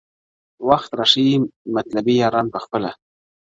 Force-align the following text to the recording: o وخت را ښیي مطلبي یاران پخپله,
o 0.61 0.63
وخت 0.69 0.91
را 0.99 1.05
ښیي 1.11 1.35
مطلبي 1.75 2.13
یاران 2.21 2.47
پخپله, 2.55 2.91